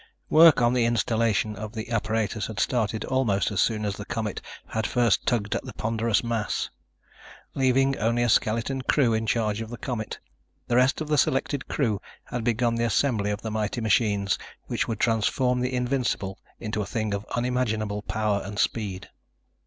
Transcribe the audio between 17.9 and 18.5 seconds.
power